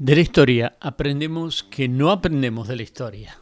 De 0.00 0.14
la 0.14 0.22
historia 0.22 0.78
aprendemos 0.80 1.62
que 1.62 1.86
no 1.86 2.10
aprendemos 2.10 2.66
de 2.68 2.76
la 2.76 2.82
historia. 2.82 3.38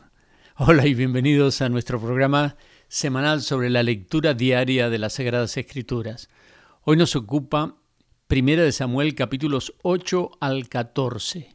Hola 0.57 0.89
y 0.89 0.95
bienvenidos 0.95 1.63
a 1.63 1.69
nuestro 1.69 2.01
programa 2.01 2.57
semanal 2.89 3.43
sobre 3.43 3.71
la 3.71 3.85
lectura 3.85 4.35
diaria 4.35 4.91
de 4.91 4.99
las 4.99 5.13
Sagradas 5.13 5.57
Escrituras. 5.57 6.29
Hoy 6.83 6.97
nos 6.97 7.15
ocupa 7.15 7.77
Primera 8.27 8.65
de 8.65 8.73
Samuel 8.73 9.15
capítulos 9.15 9.73
8 9.83 10.33
al 10.41 10.69
14. 10.69 11.55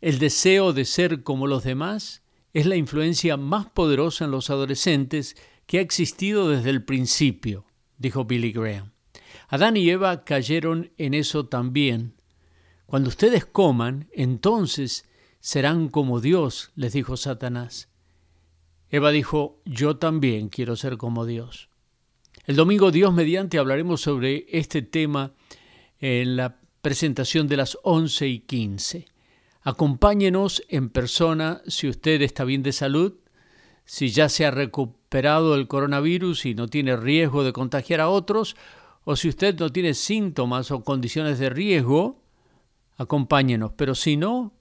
el 0.00 0.20
deseo 0.20 0.72
de 0.72 0.84
ser 0.84 1.24
como 1.24 1.48
los 1.48 1.64
demás, 1.64 2.22
es 2.52 2.66
la 2.66 2.76
influencia 2.76 3.36
más 3.36 3.66
poderosa 3.66 4.26
en 4.26 4.30
los 4.30 4.48
adolescentes 4.48 5.34
que 5.66 5.78
ha 5.78 5.82
existido 5.82 6.48
desde 6.48 6.70
el 6.70 6.84
principio 6.84 7.65
dijo 7.98 8.24
Billy 8.24 8.52
Graham. 8.52 8.92
Adán 9.48 9.76
y 9.76 9.88
Eva 9.88 10.24
cayeron 10.24 10.92
en 10.98 11.14
eso 11.14 11.46
también. 11.46 12.14
Cuando 12.86 13.08
ustedes 13.08 13.44
coman, 13.44 14.08
entonces 14.12 15.04
serán 15.40 15.88
como 15.88 16.20
Dios, 16.20 16.72
les 16.74 16.92
dijo 16.92 17.16
Satanás. 17.16 17.88
Eva 18.88 19.10
dijo, 19.10 19.60
yo 19.64 19.96
también 19.96 20.48
quiero 20.48 20.76
ser 20.76 20.96
como 20.96 21.26
Dios. 21.26 21.68
El 22.46 22.56
domingo 22.56 22.90
Dios 22.90 23.12
mediante 23.12 23.58
hablaremos 23.58 24.00
sobre 24.00 24.46
este 24.50 24.82
tema 24.82 25.34
en 25.98 26.36
la 26.36 26.60
presentación 26.80 27.48
de 27.48 27.56
las 27.56 27.76
11 27.82 28.28
y 28.28 28.38
15. 28.40 29.06
Acompáñenos 29.62 30.62
en 30.68 30.90
persona 30.90 31.62
si 31.66 31.88
usted 31.88 32.22
está 32.22 32.44
bien 32.44 32.62
de 32.62 32.72
salud, 32.72 33.14
si 33.86 34.10
ya 34.10 34.28
se 34.28 34.44
ha 34.44 34.50
recuperado 34.50 35.54
el 35.54 35.66
coronavirus 35.68 36.44
y 36.46 36.54
no 36.54 36.68
tiene 36.68 36.96
riesgo 36.96 37.44
de 37.44 37.52
contagiar 37.52 38.00
a 38.00 38.08
otros, 38.08 38.56
o 39.04 39.14
si 39.14 39.28
usted 39.28 39.56
no 39.58 39.70
tiene 39.70 39.94
síntomas 39.94 40.72
o 40.72 40.82
condiciones 40.82 41.38
de 41.38 41.48
riesgo, 41.48 42.20
acompáñenos. 42.96 43.70
Pero 43.76 43.94
si 43.94 44.16
no, 44.16 44.52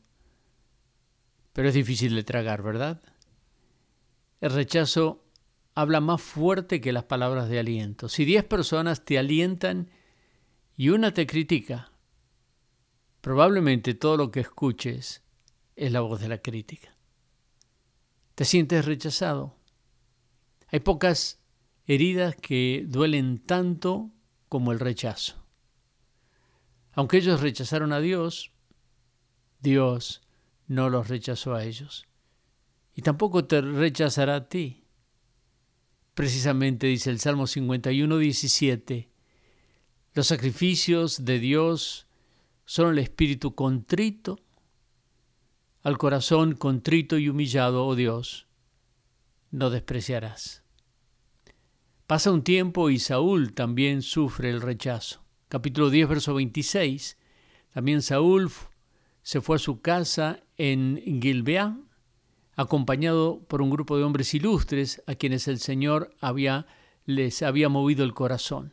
pero 1.52 1.68
es 1.68 1.74
difícil 1.74 2.14
de 2.14 2.24
tragar, 2.24 2.62
¿verdad? 2.62 3.00
El 4.40 4.50
rechazo 4.50 5.24
habla 5.74 6.00
más 6.00 6.20
fuerte 6.20 6.80
que 6.80 6.92
las 6.92 7.04
palabras 7.04 7.48
de 7.48 7.60
aliento. 7.60 8.08
Si 8.08 8.24
diez 8.24 8.44
personas 8.44 9.04
te 9.04 9.18
alientan 9.18 9.90
y 10.76 10.88
una 10.88 11.14
te 11.14 11.26
critica, 11.26 11.92
probablemente 13.20 13.94
todo 13.94 14.16
lo 14.16 14.30
que 14.30 14.40
escuches 14.40 15.22
es 15.76 15.92
la 15.92 16.00
voz 16.00 16.20
de 16.20 16.28
la 16.28 16.38
crítica. 16.38 16.96
¿Te 18.34 18.44
sientes 18.44 18.84
rechazado? 18.84 19.54
Hay 20.68 20.80
pocas 20.80 21.45
heridas 21.86 22.36
que 22.36 22.84
duelen 22.86 23.38
tanto 23.38 24.10
como 24.48 24.72
el 24.72 24.80
rechazo. 24.80 25.36
Aunque 26.92 27.18
ellos 27.18 27.40
rechazaron 27.40 27.92
a 27.92 28.00
Dios, 28.00 28.52
Dios 29.60 30.22
no 30.66 30.88
los 30.88 31.08
rechazó 31.08 31.54
a 31.54 31.64
ellos. 31.64 32.06
Y 32.94 33.02
tampoco 33.02 33.44
te 33.44 33.60
rechazará 33.60 34.36
a 34.36 34.48
ti. 34.48 34.84
Precisamente 36.14 36.86
dice 36.86 37.10
el 37.10 37.20
Salmo 37.20 37.46
51, 37.46 38.16
17, 38.16 39.10
los 40.14 40.26
sacrificios 40.26 41.26
de 41.26 41.38
Dios 41.38 42.06
son 42.64 42.92
el 42.92 42.98
espíritu 42.98 43.54
contrito, 43.54 44.40
al 45.82 45.98
corazón 45.98 46.54
contrito 46.54 47.18
y 47.18 47.28
humillado, 47.28 47.86
oh 47.86 47.94
Dios, 47.94 48.48
no 49.50 49.68
despreciarás. 49.68 50.65
Pasa 52.06 52.30
un 52.30 52.44
tiempo 52.44 52.88
y 52.88 53.00
Saúl 53.00 53.52
también 53.52 54.00
sufre 54.00 54.48
el 54.50 54.60
rechazo. 54.60 55.24
Capítulo 55.48 55.90
10, 55.90 56.08
verso 56.08 56.34
26. 56.34 57.18
También 57.74 58.00
Saúl 58.00 58.48
se 59.22 59.40
fue 59.40 59.56
a 59.56 59.58
su 59.58 59.80
casa 59.80 60.44
en 60.56 61.02
Gilbeá, 61.20 61.76
acompañado 62.54 63.40
por 63.48 63.60
un 63.60 63.70
grupo 63.70 63.96
de 63.96 64.04
hombres 64.04 64.34
ilustres 64.34 65.02
a 65.08 65.16
quienes 65.16 65.48
el 65.48 65.58
Señor 65.58 66.14
había, 66.20 66.68
les 67.06 67.42
había 67.42 67.68
movido 67.68 68.04
el 68.04 68.14
corazón. 68.14 68.72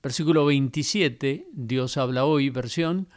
Versículo 0.00 0.46
27, 0.46 1.48
Dios 1.52 1.96
habla 1.96 2.24
hoy, 2.24 2.48
versión, 2.48 3.08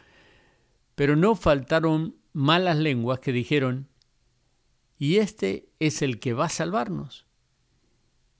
pero 0.96 1.14
no 1.14 1.36
faltaron 1.36 2.16
malas 2.32 2.78
lenguas 2.78 3.20
que 3.20 3.30
dijeron, 3.30 3.86
y 4.98 5.18
este 5.18 5.68
es 5.78 6.02
el 6.02 6.18
que 6.18 6.32
va 6.32 6.46
a 6.46 6.48
salvarnos 6.48 7.25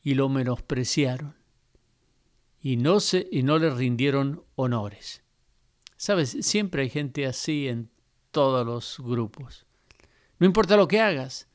y 0.06 0.14
lo 0.14 0.28
menospreciaron 0.28 1.34
y 2.60 2.76
no, 2.76 3.00
se, 3.00 3.26
y 3.32 3.42
no 3.42 3.58
le 3.58 3.70
rindieron 3.70 4.44
honores. 4.54 5.24
Sabes, 5.96 6.36
siempre 6.42 6.82
hay 6.82 6.90
gente 6.90 7.26
así 7.26 7.66
en 7.66 7.90
todos 8.30 8.64
los 8.64 9.00
grupos. 9.00 9.66
No 10.38 10.46
importa 10.46 10.76
lo 10.76 10.86
que 10.86 11.00
hagas, 11.00 11.48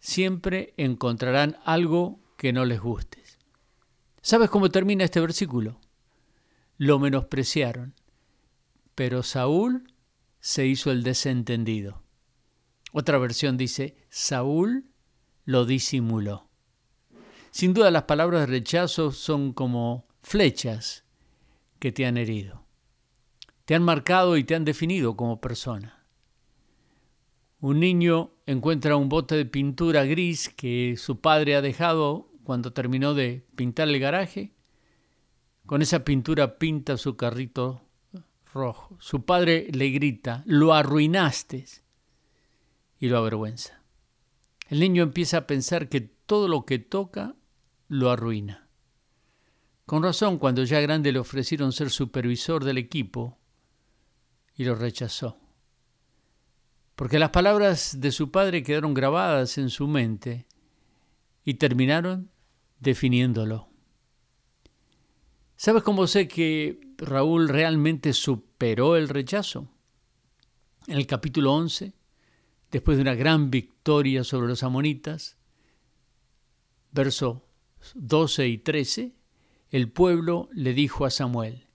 siempre 0.00 0.72
encontrarán 0.78 1.58
algo 1.66 2.18
que 2.38 2.50
no 2.50 2.64
les 2.64 2.80
guste. 2.80 3.22
¿Sabes 4.22 4.48
cómo 4.48 4.70
termina 4.70 5.04
este 5.04 5.20
versículo? 5.20 5.78
Lo 6.78 6.98
menospreciaron, 6.98 7.92
pero 8.94 9.22
Saúl 9.22 9.92
se 10.40 10.66
hizo 10.66 10.90
el 10.90 11.02
desentendido. 11.02 12.02
Otra 12.92 13.18
versión 13.18 13.58
dice, 13.58 13.98
Saúl 14.08 14.86
lo 15.44 15.66
disimuló. 15.66 16.48
Sin 17.56 17.72
duda 17.72 17.90
las 17.90 18.02
palabras 18.02 18.42
de 18.42 18.46
rechazo 18.48 19.12
son 19.12 19.54
como 19.54 20.06
flechas 20.20 21.06
que 21.78 21.90
te 21.90 22.04
han 22.04 22.18
herido. 22.18 22.66
Te 23.64 23.74
han 23.74 23.82
marcado 23.82 24.36
y 24.36 24.44
te 24.44 24.54
han 24.54 24.66
definido 24.66 25.16
como 25.16 25.40
persona. 25.40 26.04
Un 27.60 27.80
niño 27.80 28.32
encuentra 28.44 28.96
un 28.96 29.08
bote 29.08 29.36
de 29.36 29.46
pintura 29.46 30.04
gris 30.04 30.50
que 30.50 30.98
su 30.98 31.22
padre 31.22 31.56
ha 31.56 31.62
dejado 31.62 32.28
cuando 32.44 32.74
terminó 32.74 33.14
de 33.14 33.46
pintar 33.54 33.88
el 33.88 34.00
garaje. 34.00 34.52
Con 35.64 35.80
esa 35.80 36.04
pintura 36.04 36.58
pinta 36.58 36.98
su 36.98 37.16
carrito 37.16 37.80
rojo. 38.52 38.98
Su 39.00 39.24
padre 39.24 39.68
le 39.72 39.88
grita, 39.88 40.42
lo 40.44 40.74
arruinaste 40.74 41.64
y 43.00 43.08
lo 43.08 43.16
avergüenza. 43.16 43.82
El 44.68 44.78
niño 44.80 45.02
empieza 45.02 45.38
a 45.38 45.46
pensar 45.46 45.88
que 45.88 46.02
todo 46.02 46.48
lo 46.48 46.66
que 46.66 46.78
toca 46.78 47.34
lo 47.88 48.10
arruina. 48.10 48.68
Con 49.84 50.02
razón, 50.02 50.38
cuando 50.38 50.64
ya 50.64 50.80
grande 50.80 51.12
le 51.12 51.20
ofrecieron 51.20 51.72
ser 51.72 51.90
supervisor 51.90 52.64
del 52.64 52.78
equipo 52.78 53.38
y 54.56 54.64
lo 54.64 54.74
rechazó. 54.74 55.38
Porque 56.96 57.18
las 57.18 57.30
palabras 57.30 58.00
de 58.00 58.10
su 58.10 58.30
padre 58.30 58.62
quedaron 58.62 58.94
grabadas 58.94 59.58
en 59.58 59.70
su 59.70 59.86
mente 59.86 60.46
y 61.44 61.54
terminaron 61.54 62.30
definiéndolo. 62.80 63.68
¿Sabes 65.56 65.82
cómo 65.82 66.06
sé 66.06 66.26
que 66.26 66.80
Raúl 66.98 67.48
realmente 67.48 68.12
superó 68.12 68.96
el 68.96 69.08
rechazo? 69.08 69.68
En 70.86 70.96
el 70.96 71.06
capítulo 71.06 71.52
11, 71.52 71.94
después 72.70 72.96
de 72.96 73.02
una 73.02 73.14
gran 73.14 73.50
victoria 73.50 74.24
sobre 74.24 74.48
los 74.48 74.62
amonitas, 74.62 75.36
verso 76.92 77.45
12 77.94 78.48
y 78.48 78.58
13, 78.58 79.14
el 79.70 79.90
pueblo 79.90 80.48
le 80.52 80.74
dijo 80.74 81.04
a 81.04 81.10
Samuel, 81.10 81.66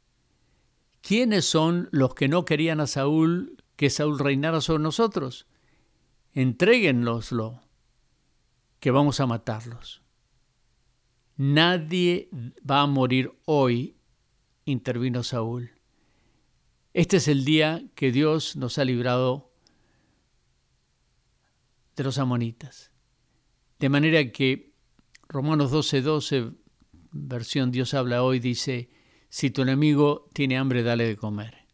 ¿quiénes 1.01 1.45
son 1.45 1.89
los 1.91 2.15
que 2.15 2.27
no 2.27 2.45
querían 2.45 2.79
a 2.79 2.87
Saúl 2.87 3.57
que 3.75 3.89
Saúl 3.89 4.19
reinara 4.19 4.61
sobre 4.61 4.83
nosotros? 4.83 5.47
Entréguenloslo, 6.33 7.61
que 8.79 8.91
vamos 8.91 9.19
a 9.19 9.27
matarlos. 9.27 10.01
Nadie 11.37 12.29
va 12.69 12.81
a 12.81 12.87
morir 12.87 13.31
hoy, 13.45 13.97
intervino 14.65 15.23
Saúl. 15.23 15.71
Este 16.93 17.17
es 17.17 17.27
el 17.27 17.45
día 17.45 17.83
que 17.95 18.11
Dios 18.11 18.55
nos 18.55 18.77
ha 18.77 18.85
librado 18.85 19.51
de 21.95 22.03
los 22.03 22.17
amonitas. 22.17 22.91
De 23.79 23.89
manera 23.89 24.31
que 24.31 24.70
Romanos 25.31 25.71
12:12, 25.71 26.01
12, 26.01 26.51
versión 27.13 27.71
Dios 27.71 27.93
habla 27.93 28.21
hoy, 28.21 28.41
dice, 28.41 28.89
si 29.29 29.49
tu 29.49 29.61
enemigo 29.61 30.27
tiene 30.33 30.57
hambre, 30.57 30.83
dale 30.83 31.07
de 31.07 31.15
comer. 31.15 31.67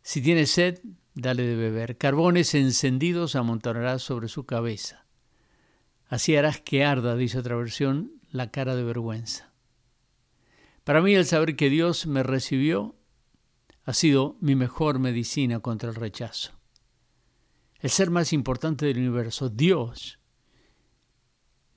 Si 0.00 0.22
tiene 0.22 0.46
sed, 0.46 0.80
dale 1.14 1.42
de 1.42 1.56
beber. 1.56 1.98
Carbones 1.98 2.54
encendidos 2.54 3.36
amontonarás 3.36 4.02
sobre 4.02 4.28
su 4.28 4.46
cabeza. 4.46 5.04
Así 6.08 6.34
harás 6.34 6.58
que 6.58 6.86
arda, 6.86 7.16
dice 7.16 7.38
otra 7.38 7.54
versión, 7.54 8.12
la 8.30 8.50
cara 8.50 8.74
de 8.76 8.82
vergüenza. 8.82 9.52
Para 10.84 11.02
mí 11.02 11.14
el 11.14 11.26
saber 11.26 11.54
que 11.54 11.68
Dios 11.68 12.06
me 12.06 12.22
recibió 12.22 12.96
ha 13.84 13.92
sido 13.92 14.38
mi 14.40 14.56
mejor 14.56 14.98
medicina 14.98 15.60
contra 15.60 15.90
el 15.90 15.96
rechazo. 15.96 16.52
El 17.78 17.90
ser 17.90 18.10
más 18.10 18.32
importante 18.32 18.86
del 18.86 18.96
universo, 18.96 19.50
Dios, 19.50 20.18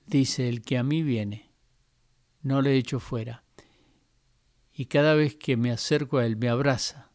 dice, 0.06 0.48
el 0.48 0.62
que 0.62 0.78
a 0.78 0.82
mí 0.82 1.02
viene, 1.02 1.50
no 2.42 2.62
le 2.62 2.76
echo 2.76 3.00
fuera. 3.00 3.44
Y 4.72 4.86
cada 4.86 5.14
vez 5.14 5.36
que 5.36 5.56
me 5.56 5.72
acerco 5.72 6.18
a 6.18 6.26
Él, 6.26 6.36
me 6.36 6.48
abraza 6.48 7.10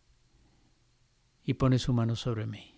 y 1.43 1.55
pone 1.55 1.79
su 1.79 1.93
mano 1.93 2.15
sobre 2.15 2.45
mí. 2.47 2.75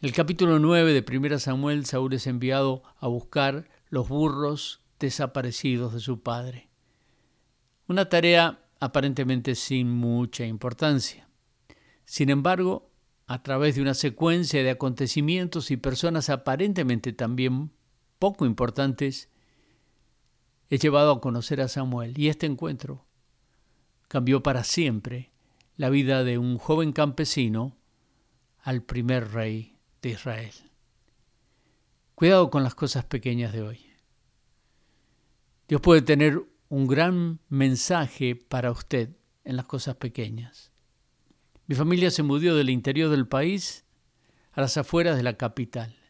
El 0.00 0.12
capítulo 0.12 0.58
9 0.58 1.00
de 1.00 1.16
1 1.16 1.38
Samuel, 1.38 1.86
Saúl 1.86 2.12
es 2.14 2.26
enviado 2.26 2.82
a 2.98 3.06
buscar 3.06 3.68
los 3.88 4.08
burros 4.08 4.82
desaparecidos 4.98 5.94
de 5.94 6.00
su 6.00 6.22
padre. 6.22 6.68
Una 7.86 8.08
tarea 8.08 8.64
aparentemente 8.80 9.54
sin 9.54 9.90
mucha 9.90 10.44
importancia. 10.44 11.28
Sin 12.04 12.30
embargo, 12.30 12.90
a 13.28 13.42
través 13.42 13.76
de 13.76 13.82
una 13.82 13.94
secuencia 13.94 14.62
de 14.62 14.70
acontecimientos 14.70 15.70
y 15.70 15.76
personas 15.76 16.30
aparentemente 16.30 17.12
también 17.12 17.70
poco 18.22 18.46
importantes, 18.46 19.28
he 20.70 20.78
llevado 20.78 21.10
a 21.10 21.20
conocer 21.20 21.60
a 21.60 21.66
Samuel 21.66 22.16
y 22.16 22.28
este 22.28 22.46
encuentro 22.46 23.04
cambió 24.06 24.44
para 24.44 24.62
siempre 24.62 25.32
la 25.76 25.90
vida 25.90 26.22
de 26.22 26.38
un 26.38 26.56
joven 26.56 26.92
campesino 26.92 27.76
al 28.60 28.84
primer 28.84 29.32
rey 29.32 29.76
de 30.02 30.10
Israel. 30.10 30.52
Cuidado 32.14 32.48
con 32.48 32.62
las 32.62 32.76
cosas 32.76 33.04
pequeñas 33.04 33.52
de 33.52 33.62
hoy. 33.62 33.80
Dios 35.66 35.80
puede 35.80 36.02
tener 36.02 36.44
un 36.68 36.86
gran 36.86 37.40
mensaje 37.48 38.36
para 38.36 38.70
usted 38.70 39.16
en 39.42 39.56
las 39.56 39.66
cosas 39.66 39.96
pequeñas. 39.96 40.70
Mi 41.66 41.74
familia 41.74 42.12
se 42.12 42.22
mudó 42.22 42.54
del 42.54 42.70
interior 42.70 43.10
del 43.10 43.26
país 43.26 43.84
a 44.52 44.60
las 44.60 44.76
afueras 44.76 45.16
de 45.16 45.24
la 45.24 45.36
capital. 45.36 46.01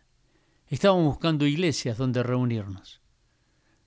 Estábamos 0.73 1.05
buscando 1.05 1.45
iglesias 1.45 1.99
donde 1.99 2.23
reunirnos. 2.23 3.03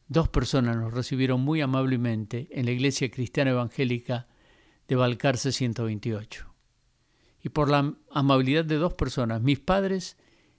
Dos 0.08 0.30
personas 0.30 0.78
nos 0.78 0.94
recibieron 0.94 1.42
muy 1.42 1.60
amablemente 1.62 2.48
en 2.52 2.66
la 2.66 2.72
iglesia 2.74 3.10
cristiana 3.10 3.50
evangélica 3.50 4.28
de 4.88 4.96
Balcarce 4.96 5.52
128. 5.52 6.46
Y 7.42 7.50
por 7.50 7.72
la 7.72 7.96
amabilidad 8.12 8.66
de 8.66 8.76
dos 8.76 8.94
personas, 8.94 9.42
mis 9.42 9.60
padres 9.60 10.16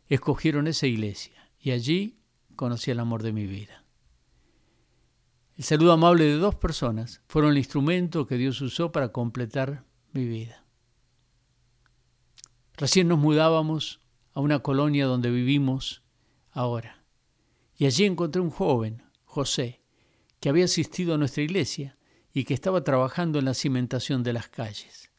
escogieron 0.08 0.67
esa 0.67 0.88
iglesia 0.88 1.52
y 1.61 1.70
allí 1.70 2.19
conocí 2.56 2.90
el 2.90 2.99
amor 2.99 3.23
de 3.23 3.32
mi 3.32 3.47
vida. 3.47 3.85
El 5.54 5.62
saludo 5.62 5.92
amable 5.92 6.25
de 6.25 6.38
dos 6.38 6.56
personas 6.56 7.23
fueron 7.28 7.52
el 7.52 7.59
instrumento 7.59 8.26
que 8.26 8.37
Dios 8.37 8.61
usó 8.62 8.90
para 8.90 9.12
completar 9.12 9.85
mi 10.12 10.25
vida. 10.25 10.64
Recién 12.76 13.06
nos 13.06 13.21
mudábamos 13.21 14.00
a 14.35 14.40
una 14.40 14.59
colonia 14.59 15.06
donde 15.06 15.30
vivimos 15.30 16.02
ahora. 16.57 17.05
Y 17.77 17.85
allí 17.85 18.07
encontré 18.07 18.41
un 18.41 18.51
joven, 18.51 19.03
José, 19.25 19.83
que 20.41 20.49
había 20.49 20.65
asistido 20.65 21.15
a 21.15 21.19
nuestra 21.19 21.43
iglesia 21.43 21.99
y 22.33 22.45
que 22.45 22.55
estaba 22.55 22.83
trabajando 22.83 23.39
en 23.39 23.45
la 23.45 23.55
cimentación 23.55 24.23
de 24.23 24.33
las 24.33 24.49
calles. 24.49 25.11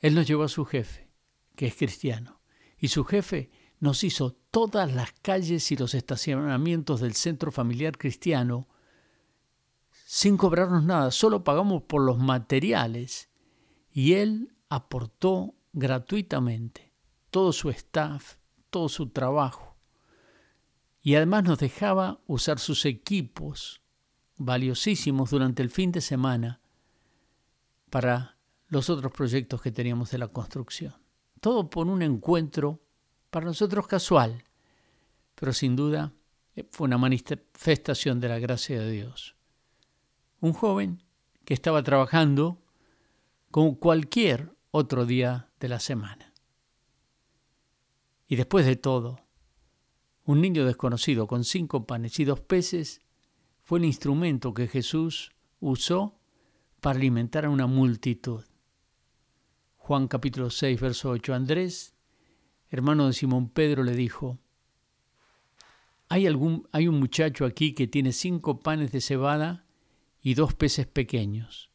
Él 0.00 0.14
nos 0.14 0.26
llevó 0.26 0.44
a 0.44 0.48
su 0.48 0.66
jefe, 0.66 1.08
que 1.56 1.66
es 1.66 1.74
cristiano, 1.74 2.42
y 2.78 2.88
su 2.88 3.04
jefe 3.04 3.50
nos 3.80 4.04
hizo 4.04 4.32
todas 4.50 4.92
las 4.92 5.12
calles 5.12 5.72
y 5.72 5.76
los 5.76 5.94
estacionamientos 5.94 7.00
del 7.00 7.14
centro 7.14 7.50
familiar 7.50 7.96
cristiano 7.96 8.68
sin 10.04 10.36
cobrarnos 10.36 10.84
nada, 10.84 11.10
solo 11.10 11.42
pagamos 11.42 11.82
por 11.82 12.02
los 12.02 12.18
materiales 12.18 13.30
y 13.90 14.12
él 14.12 14.54
aportó 14.68 15.54
gratuitamente 15.72 16.92
todo 17.30 17.52
su 17.52 17.70
staff, 17.70 18.36
todo 18.70 18.88
su 18.88 19.08
trabajo 19.08 19.75
y 21.06 21.14
además 21.14 21.44
nos 21.44 21.60
dejaba 21.60 22.18
usar 22.26 22.58
sus 22.58 22.84
equipos 22.84 23.80
valiosísimos 24.38 25.30
durante 25.30 25.62
el 25.62 25.70
fin 25.70 25.92
de 25.92 26.00
semana 26.00 26.60
para 27.90 28.38
los 28.66 28.90
otros 28.90 29.12
proyectos 29.12 29.62
que 29.62 29.70
teníamos 29.70 30.10
de 30.10 30.18
la 30.18 30.26
construcción. 30.26 30.96
Todo 31.40 31.70
por 31.70 31.86
un 31.86 32.02
encuentro 32.02 32.80
para 33.30 33.46
nosotros 33.46 33.86
casual, 33.86 34.42
pero 35.36 35.52
sin 35.52 35.76
duda 35.76 36.12
eh, 36.56 36.66
fue 36.72 36.86
una 36.86 36.98
manifestación 36.98 38.18
de 38.18 38.28
la 38.28 38.40
gracia 38.40 38.80
de 38.80 38.90
Dios. 38.90 39.36
Un 40.40 40.54
joven 40.54 41.04
que 41.44 41.54
estaba 41.54 41.84
trabajando 41.84 42.60
como 43.52 43.78
cualquier 43.78 44.56
otro 44.72 45.06
día 45.06 45.52
de 45.60 45.68
la 45.68 45.78
semana. 45.78 46.32
Y 48.26 48.34
después 48.34 48.66
de 48.66 48.74
todo, 48.74 49.25
un 50.26 50.40
niño 50.40 50.64
desconocido 50.64 51.28
con 51.28 51.44
cinco 51.44 51.86
panes 51.86 52.18
y 52.18 52.24
dos 52.24 52.40
peces 52.40 53.00
fue 53.62 53.78
el 53.78 53.84
instrumento 53.84 54.52
que 54.54 54.66
Jesús 54.66 55.32
usó 55.60 56.18
para 56.80 56.98
alimentar 56.98 57.44
a 57.44 57.50
una 57.50 57.68
multitud. 57.68 58.44
Juan 59.78 60.08
capítulo 60.08 60.50
6, 60.50 60.80
verso 60.80 61.10
8. 61.10 61.32
Andrés, 61.32 61.94
hermano 62.70 63.06
de 63.06 63.12
Simón 63.12 63.48
Pedro, 63.48 63.84
le 63.84 63.94
dijo, 63.94 64.38
hay, 66.08 66.26
algún, 66.26 66.68
hay 66.72 66.88
un 66.88 66.98
muchacho 66.98 67.44
aquí 67.44 67.72
que 67.72 67.86
tiene 67.86 68.12
cinco 68.12 68.58
panes 68.58 68.90
de 68.90 69.00
cebada 69.00 69.64
y 70.22 70.34
dos 70.34 70.54
peces 70.54 70.88
pequeños. 70.88 71.70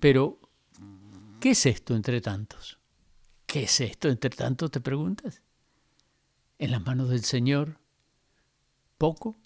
Pero, 0.00 0.40
¿qué 1.38 1.50
es 1.50 1.66
esto 1.66 1.94
entre 1.94 2.20
tantos? 2.20 2.80
¿Qué 3.46 3.62
es 3.62 3.80
esto 3.80 4.08
entre 4.08 4.30
tantos, 4.30 4.72
te 4.72 4.80
preguntas? 4.80 5.42
En 6.58 6.72
las 6.72 6.84
manos 6.84 7.08
del 7.08 7.22
Señor, 7.22 7.78
poco 8.98 9.40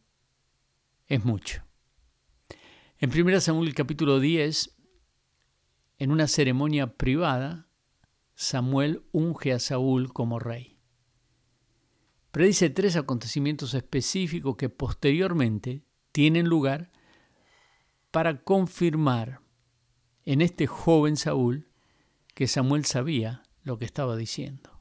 es 1.09 1.23
mucho. 1.27 1.63
En 2.97 3.11
1 3.11 3.41
Samuel 3.41 3.75
capítulo 3.75 4.19
10, 4.19 4.75
en 5.99 6.11
una 6.11 6.27
ceremonia 6.27 6.97
privada, 6.97 7.69
Samuel 8.35 9.05
unge 9.13 9.53
a 9.53 9.59
Saúl 9.59 10.11
como 10.15 10.39
rey. 10.39 10.79
Predice 12.31 12.71
tres 12.71 12.97
acontecimientos 12.97 13.75
específicos 13.75 14.57
que 14.57 14.71
posteriormente 14.71 15.85
tienen 16.13 16.47
lugar 16.47 16.93
para 18.11 18.43
confirmar 18.43 19.43
en 20.25 20.41
este 20.41 20.67
joven 20.67 21.19
Saúl 21.19 21.69
que 22.35 22.49
Samuel 22.49 22.87
sabía 22.87 23.43
lo 23.65 23.79
que 23.79 23.85
estaba 23.85 24.17
diciendo. 24.17 24.72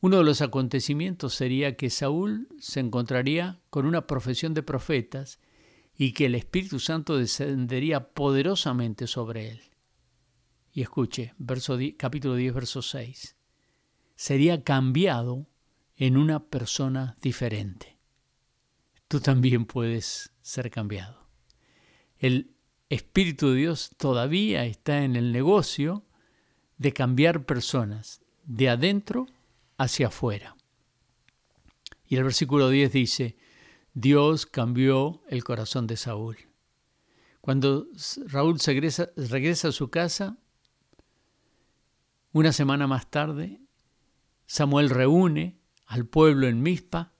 Uno 0.00 0.18
de 0.18 0.24
los 0.24 0.42
acontecimientos 0.42 1.34
sería 1.34 1.76
que 1.76 1.90
Saúl 1.90 2.48
se 2.60 2.78
encontraría 2.78 3.60
con 3.68 3.84
una 3.84 4.06
profesión 4.06 4.54
de 4.54 4.62
profetas 4.62 5.40
y 5.96 6.12
que 6.12 6.26
el 6.26 6.36
Espíritu 6.36 6.78
Santo 6.78 7.16
descendería 7.16 8.10
poderosamente 8.10 9.08
sobre 9.08 9.50
él. 9.50 9.60
Y 10.72 10.82
escuche, 10.82 11.34
capítulo 11.96 12.36
10, 12.36 12.54
verso 12.54 12.82
6. 12.82 13.36
Sería 14.14 14.62
cambiado 14.62 15.48
en 15.96 16.16
una 16.16 16.44
persona 16.44 17.16
diferente. 17.20 17.98
Tú 19.08 19.18
también 19.18 19.64
puedes 19.64 20.32
ser 20.42 20.70
cambiado. 20.70 21.26
El 22.18 22.54
Espíritu 22.88 23.50
de 23.50 23.56
Dios 23.56 23.90
todavía 23.96 24.64
está 24.64 25.02
en 25.02 25.16
el 25.16 25.32
negocio 25.32 26.04
de 26.76 26.92
cambiar 26.92 27.44
personas 27.44 28.22
de 28.44 28.68
adentro 28.68 29.26
hacia 29.78 30.08
afuera. 30.08 30.56
Y 32.06 32.16
el 32.16 32.24
versículo 32.24 32.68
10 32.68 32.92
dice, 32.92 33.36
Dios 33.94 34.46
cambió 34.46 35.22
el 35.28 35.44
corazón 35.44 35.86
de 35.86 35.96
Saúl. 35.96 36.36
Cuando 37.40 37.86
Raúl 38.26 38.58
regresa, 38.58 39.10
regresa 39.16 39.68
a 39.68 39.72
su 39.72 39.90
casa, 39.90 40.36
una 42.32 42.52
semana 42.52 42.86
más 42.86 43.10
tarde, 43.10 43.60
Samuel 44.46 44.90
reúne 44.90 45.58
al 45.86 46.06
pueblo 46.06 46.46
en 46.46 46.62
Mizpa 46.62 47.14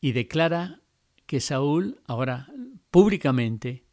y 0.00 0.12
declara 0.12 0.82
que 1.26 1.40
Saúl 1.40 2.00
ahora 2.06 2.48
públicamente 2.90 3.84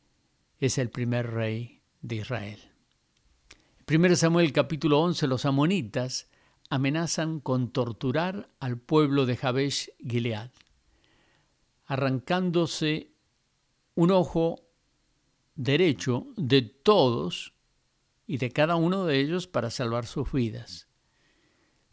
es 0.59 0.77
el 0.77 0.89
primer 0.89 1.31
rey 1.31 1.81
de 2.01 2.15
Israel. 2.17 2.59
1 3.89 4.15
Samuel 4.15 4.51
capítulo 4.51 5.01
11, 5.01 5.27
los 5.27 5.45
amonitas 5.45 6.29
amenazan 6.69 7.39
con 7.39 7.71
torturar 7.71 8.49
al 8.59 8.77
pueblo 8.77 9.25
de 9.25 9.37
Jabesh 9.37 9.91
Gilead, 9.99 10.51
arrancándose 11.85 13.11
un 13.95 14.11
ojo 14.11 14.67
derecho 15.55 16.27
de 16.35 16.61
todos 16.61 17.53
y 18.25 18.37
de 18.37 18.51
cada 18.51 18.75
uno 18.75 19.05
de 19.05 19.19
ellos 19.19 19.47
para 19.47 19.71
salvar 19.71 20.05
sus 20.05 20.31
vidas. 20.31 20.87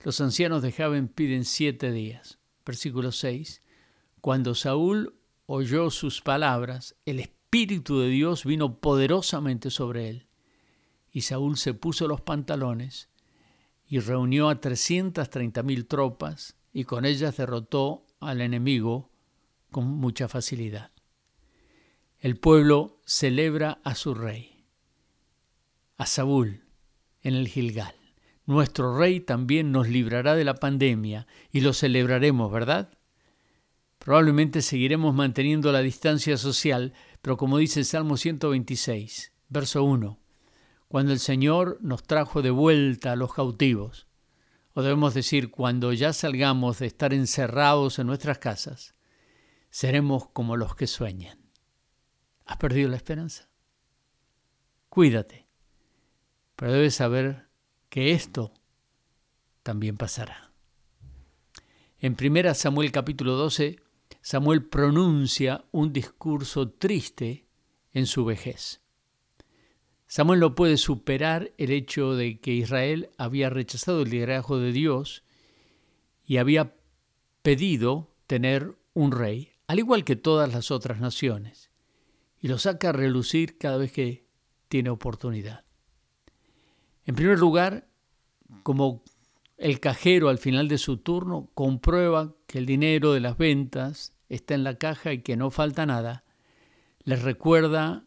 Los 0.02 0.20
ancianos 0.20 0.62
de 0.62 0.72
Jaben 0.72 1.08
piden 1.08 1.44
siete 1.44 1.90
días. 1.90 2.38
Versículo 2.66 3.12
6. 3.12 3.62
Cuando 4.20 4.54
Saúl 4.54 5.14
oyó 5.46 5.90
sus 5.90 6.20
palabras, 6.20 6.96
el 7.06 7.20
Espíritu 7.20 8.00
de 8.00 8.08
Dios 8.08 8.44
vino 8.44 8.80
poderosamente 8.80 9.70
sobre 9.70 10.10
él. 10.10 10.26
Y 11.10 11.22
Saúl 11.22 11.56
se 11.56 11.72
puso 11.72 12.08
los 12.08 12.20
pantalones 12.20 13.08
y 13.94 14.00
reunió 14.00 14.48
a 14.48 14.60
trescientas 14.60 15.30
treinta 15.30 15.62
mil 15.62 15.86
tropas 15.86 16.56
y 16.72 16.82
con 16.82 17.04
ellas 17.04 17.36
derrotó 17.36 18.04
al 18.18 18.40
enemigo 18.40 19.12
con 19.70 19.86
mucha 19.86 20.26
facilidad. 20.26 20.90
El 22.18 22.36
pueblo 22.36 22.98
celebra 23.04 23.78
a 23.84 23.94
su 23.94 24.16
rey, 24.16 24.64
a 25.96 26.06
Saúl, 26.06 26.64
en 27.22 27.34
el 27.34 27.46
Gilgal. 27.46 27.94
Nuestro 28.46 28.98
rey 28.98 29.20
también 29.20 29.70
nos 29.70 29.88
librará 29.88 30.34
de 30.34 30.42
la 30.42 30.56
pandemia 30.56 31.28
y 31.52 31.60
lo 31.60 31.72
celebraremos, 31.72 32.50
¿verdad? 32.50 32.98
Probablemente 34.00 34.60
seguiremos 34.62 35.14
manteniendo 35.14 35.70
la 35.70 35.82
distancia 35.82 36.36
social, 36.36 36.94
pero 37.22 37.36
como 37.36 37.58
dice 37.58 37.78
el 37.78 37.86
Salmo 37.86 38.16
126, 38.16 39.32
verso 39.50 39.84
1, 39.84 40.18
cuando 40.94 41.12
el 41.12 41.18
Señor 41.18 41.78
nos 41.80 42.04
trajo 42.04 42.40
de 42.40 42.52
vuelta 42.52 43.10
a 43.10 43.16
los 43.16 43.34
cautivos, 43.34 44.06
o 44.74 44.82
debemos 44.82 45.12
decir, 45.12 45.50
cuando 45.50 45.92
ya 45.92 46.12
salgamos 46.12 46.78
de 46.78 46.86
estar 46.86 47.12
encerrados 47.12 47.98
en 47.98 48.06
nuestras 48.06 48.38
casas, 48.38 48.94
seremos 49.70 50.28
como 50.28 50.56
los 50.56 50.76
que 50.76 50.86
sueñan. 50.86 51.50
¿Has 52.46 52.58
perdido 52.58 52.88
la 52.88 52.96
esperanza? 52.96 53.50
Cuídate, 54.88 55.48
pero 56.54 56.70
debes 56.70 56.94
saber 56.94 57.48
que 57.88 58.12
esto 58.12 58.54
también 59.64 59.96
pasará. 59.96 60.52
En 61.98 62.16
1 62.16 62.54
Samuel 62.54 62.92
capítulo 62.92 63.32
12 63.32 63.80
Samuel 64.22 64.64
pronuncia 64.64 65.64
un 65.72 65.92
discurso 65.92 66.70
triste 66.70 67.48
en 67.92 68.06
su 68.06 68.24
vejez. 68.24 68.83
Samuel 70.06 70.40
no 70.40 70.54
puede 70.54 70.76
superar 70.76 71.52
el 71.58 71.70
hecho 71.70 72.14
de 72.14 72.40
que 72.40 72.52
Israel 72.52 73.10
había 73.18 73.50
rechazado 73.50 74.02
el 74.02 74.10
liderazgo 74.10 74.58
de 74.58 74.72
Dios 74.72 75.24
y 76.24 76.36
había 76.36 76.74
pedido 77.42 78.14
tener 78.26 78.76
un 78.94 79.12
rey, 79.12 79.50
al 79.66 79.78
igual 79.78 80.04
que 80.04 80.16
todas 80.16 80.52
las 80.52 80.70
otras 80.70 81.00
naciones, 81.00 81.70
y 82.40 82.48
lo 82.48 82.58
saca 82.58 82.90
a 82.90 82.92
relucir 82.92 83.58
cada 83.58 83.76
vez 83.76 83.92
que 83.92 84.26
tiene 84.68 84.90
oportunidad. 84.90 85.64
En 87.06 87.14
primer 87.14 87.38
lugar, 87.38 87.88
como 88.62 89.02
el 89.56 89.80
cajero 89.80 90.28
al 90.28 90.38
final 90.38 90.68
de 90.68 90.78
su 90.78 90.96
turno 90.98 91.50
comprueba 91.54 92.34
que 92.46 92.58
el 92.58 92.66
dinero 92.66 93.12
de 93.12 93.20
las 93.20 93.36
ventas 93.36 94.12
está 94.28 94.54
en 94.54 94.64
la 94.64 94.78
caja 94.78 95.12
y 95.12 95.22
que 95.22 95.36
no 95.36 95.50
falta 95.50 95.86
nada, 95.86 96.24
les 97.04 97.22
recuerda 97.22 98.04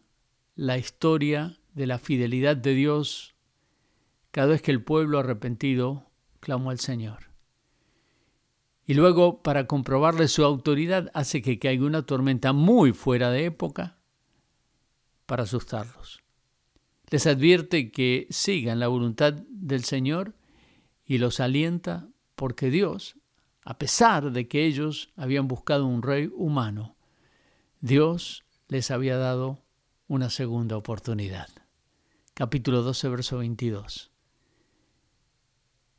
la 0.56 0.78
historia 0.78 1.60
de 1.78 1.88
la 1.88 1.98
fidelidad 2.00 2.58
de 2.58 2.74
Dios 2.74 3.36
cada 4.32 4.48
vez 4.48 4.62
que 4.62 4.72
el 4.72 4.84
pueblo 4.84 5.20
arrepentido 5.20 6.12
clamó 6.40 6.72
al 6.72 6.80
Señor. 6.80 7.32
Y 8.86 8.94
luego, 8.94 9.42
para 9.42 9.68
comprobarle 9.68 10.28
su 10.28 10.44
autoridad, 10.44 11.10
hace 11.14 11.42
que 11.42 11.60
caiga 11.60 11.86
una 11.86 12.06
tormenta 12.06 12.52
muy 12.52 12.92
fuera 12.92 13.32
de 13.32 13.46
época 13.46 13.98
para 15.26 15.44
asustarlos. 15.44 16.22
Les 17.10 17.26
advierte 17.28 17.92
que 17.92 18.28
sigan 18.30 18.80
la 18.80 18.88
voluntad 18.88 19.34
del 19.50 19.84
Señor 19.84 20.36
y 21.06 21.20
los 21.20 21.40
alienta 21.40 22.10
porque 22.36 22.70
Dios 22.70 23.16
a 23.70 23.78
pesar 23.78 24.32
de 24.32 24.48
que 24.48 24.66
ellos 24.66 25.10
habían 25.18 25.50
buscado 25.50 25.88
un 25.88 26.02
rey 26.02 26.32
humano, 26.34 26.96
Dios 27.82 28.46
les 28.70 28.92
había 28.92 29.18
dado 29.18 29.60
una 30.08 30.30
segunda 30.30 30.78
oportunidad. 30.78 31.50
Capítulo 32.38 32.84
12, 32.84 33.10
verso 33.10 33.38
22. 33.40 34.12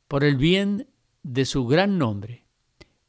Por 0.07 0.23
el 0.23 0.37
bien 0.37 0.89
de 1.21 1.43
su 1.43 1.67
gran 1.67 1.97
nombre, 1.97 2.45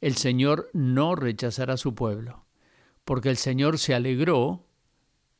el 0.01 0.17
Señor 0.17 0.69
no 0.73 1.15
rechazará 1.15 1.75
a 1.75 1.77
su 1.77 1.95
pueblo, 1.95 2.45
porque 3.05 3.29
el 3.29 3.37
Señor 3.37 3.79
se 3.79 3.95
alegró 3.95 4.67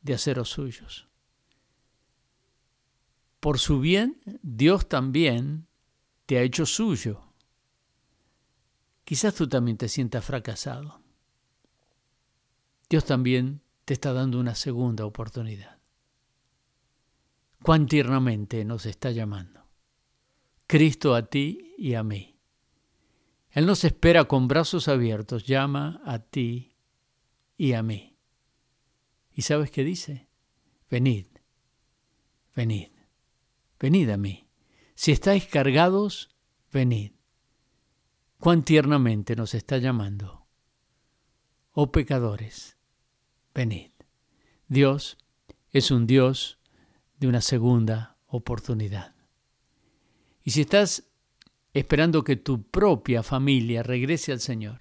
de 0.00 0.14
haceros 0.14 0.48
suyos. 0.48 1.10
Por 3.40 3.58
su 3.58 3.78
bien, 3.78 4.22
Dios 4.40 4.88
también 4.88 5.66
te 6.24 6.38
ha 6.38 6.40
hecho 6.40 6.64
suyo 6.64 7.28
Quizás 9.04 9.34
tú 9.34 9.46
también 9.46 9.76
te 9.76 9.90
sientas 9.90 10.24
fracasado. 10.24 11.02
Dios 12.88 13.04
también 13.04 13.60
te 13.84 13.92
está 13.92 14.14
dando 14.14 14.40
una 14.40 14.54
segunda 14.54 15.04
oportunidad. 15.04 15.81
Cuán 17.62 17.86
tiernamente 17.86 18.64
nos 18.64 18.86
está 18.86 19.10
llamando. 19.10 19.66
Cristo 20.66 21.14
a 21.14 21.26
ti 21.26 21.74
y 21.78 21.94
a 21.94 22.02
mí. 22.02 22.38
Él 23.50 23.66
nos 23.66 23.84
espera 23.84 24.24
con 24.24 24.48
brazos 24.48 24.88
abiertos, 24.88 25.46
llama 25.46 26.00
a 26.04 26.18
ti 26.18 26.76
y 27.56 27.74
a 27.74 27.82
mí. 27.82 28.16
¿Y 29.32 29.42
sabes 29.42 29.70
qué 29.70 29.84
dice? 29.84 30.28
Venid, 30.90 31.26
venid, 32.54 32.90
venid 33.78 34.08
a 34.10 34.16
mí. 34.16 34.48
Si 34.94 35.12
estáis 35.12 35.46
cargados, 35.46 36.30
venid 36.72 37.12
cuán 38.42 38.64
tiernamente 38.64 39.36
nos 39.36 39.54
está 39.54 39.78
llamando. 39.78 40.48
Oh 41.70 41.92
pecadores, 41.92 42.76
venid. 43.54 43.92
Dios 44.66 45.16
es 45.70 45.92
un 45.92 46.08
Dios 46.08 46.58
de 47.22 47.28
una 47.28 47.40
segunda 47.40 48.16
oportunidad. 48.26 49.14
Y 50.42 50.50
si 50.50 50.62
estás 50.62 51.08
esperando 51.72 52.24
que 52.24 52.34
tu 52.34 52.64
propia 52.64 53.22
familia 53.22 53.84
regrese 53.84 54.32
al 54.32 54.40
Señor, 54.40 54.80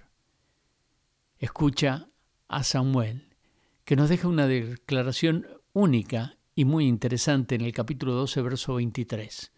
escucha 1.38 2.10
a 2.48 2.64
Samuel, 2.64 3.36
que 3.86 3.96
nos 3.96 4.10
deja 4.10 4.28
una 4.28 4.48
declaración 4.48 5.46
única 5.74 6.40
y 6.56 6.66
muy 6.66 6.88
interesante 6.88 7.54
en 7.54 7.62
el 7.62 7.74
capítulo 7.74 8.14
12, 8.14 8.42
verso 8.42 8.74
23. 8.74 9.52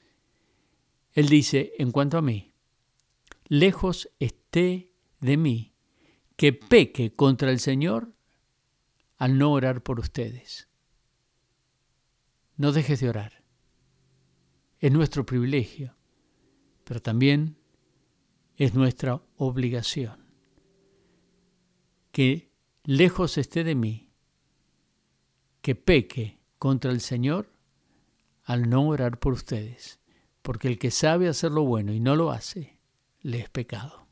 Él 1.14 1.30
dice, 1.30 1.72
en 1.78 1.92
cuanto 1.92 2.18
a 2.18 2.22
mí, 2.22 2.52
lejos 3.46 4.10
esté 4.20 4.92
de 5.22 5.38
mí 5.38 5.74
que 6.36 6.52
peque 6.52 7.16
contra 7.16 7.50
el 7.50 7.62
Señor 7.62 8.12
al 9.16 9.38
no 9.38 9.54
orar 9.54 9.84
por 9.84 10.02
ustedes. 10.02 10.68
No 12.64 12.72
dejes 12.72 13.02
de 13.02 13.10
orar. 13.10 13.44
Es 14.80 14.90
nuestro 14.90 15.26
privilegio, 15.26 15.98
pero 16.86 17.02
también 17.02 17.58
es 18.56 18.74
nuestra 18.74 19.22
obligación. 19.36 20.26
Que 22.14 22.54
lejos 22.86 23.38
esté 23.38 23.66
de 23.66 23.76
mí 23.76 24.14
que 25.62 25.76
peque 25.76 26.40
contra 26.58 26.92
el 26.92 27.02
Señor 27.02 27.52
al 28.46 28.70
no 28.70 28.88
orar 28.88 29.20
por 29.20 29.34
ustedes, 29.34 30.00
porque 30.42 30.70
el 30.70 30.80
que 30.80 30.90
sabe 30.90 31.28
hacer 31.28 31.52
lo 31.52 31.66
bueno 31.66 31.92
y 31.92 32.00
no 32.00 32.16
lo 32.16 32.32
hace, 32.32 32.80
le 33.20 33.42
es 33.42 33.50
pecado. 33.50 34.08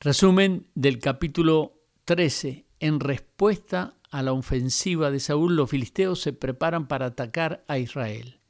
Resumen 0.00 0.66
del 0.74 0.98
capítulo 0.98 1.80
13. 2.04 2.66
En 2.78 3.00
respuesta 3.00 3.97
a 4.10 4.22
la 4.22 4.32
ofensiva 4.32 5.10
de 5.10 5.20
Saúl, 5.20 5.56
los 5.56 5.70
filisteos 5.70 6.20
se 6.20 6.32
preparan 6.32 6.88
para 6.88 7.06
atacar 7.06 7.64
a 7.68 7.78
Israel. 7.78 8.40